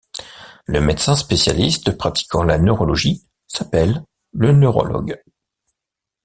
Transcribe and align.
Le 0.65 0.81
médecin 0.81 1.15
spécialiste 1.15 1.95
pratiquant 1.95 2.41
la 2.41 2.57
neurologie 2.57 3.21
s'appelle 3.47 4.03
le 4.33 4.51
neurologue. 4.51 5.21